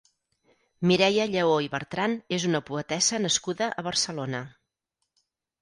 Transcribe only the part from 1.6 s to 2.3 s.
i Bertran